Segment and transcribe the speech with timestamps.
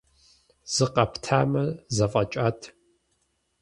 [0.73, 1.63] Зыкъэптамэ,
[1.95, 2.61] зэфӀэкӀат.